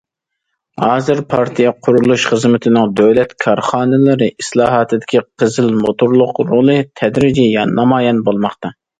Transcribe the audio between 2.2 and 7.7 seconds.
خىزمىتىنىڭ دۆلەت كارخانىلىرى ئىسلاھاتىدىكى« قىزىل موتورلۇق» رولى تەدرىجىي